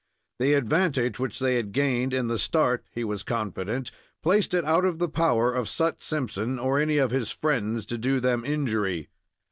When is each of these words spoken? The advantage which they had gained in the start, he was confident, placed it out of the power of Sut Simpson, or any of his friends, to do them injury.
The 0.39 0.55
advantage 0.55 1.19
which 1.19 1.37
they 1.37 1.57
had 1.57 1.73
gained 1.73 2.11
in 2.11 2.25
the 2.25 2.39
start, 2.39 2.83
he 2.89 3.03
was 3.03 3.21
confident, 3.21 3.91
placed 4.23 4.55
it 4.55 4.65
out 4.65 4.83
of 4.83 4.97
the 4.97 5.07
power 5.07 5.53
of 5.53 5.69
Sut 5.69 6.01
Simpson, 6.01 6.57
or 6.57 6.79
any 6.79 6.97
of 6.97 7.11
his 7.11 7.29
friends, 7.29 7.85
to 7.85 7.99
do 7.99 8.19
them 8.19 8.43
injury. 8.43 9.09